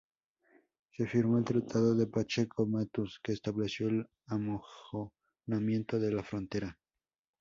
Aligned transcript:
Se 0.95 1.05
firmó 1.05 1.37
el 1.37 1.43
tratado 1.45 1.95
Pacheco-Matus, 2.09 3.19
que 3.21 3.33
estableció 3.33 3.87
el 3.87 4.07
amojonamiento 4.25 5.99
de 5.99 6.11
la 6.11 6.23
frontera. 6.23 6.75